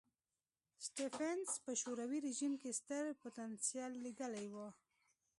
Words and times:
سټېفنس 0.85 1.49
په 1.65 1.71
شوروي 1.81 2.19
رژیم 2.27 2.53
کې 2.61 2.69
ستر 2.79 3.03
پوتنشیل 3.21 3.91
لیدلی 4.05 4.47
و. 4.53 4.55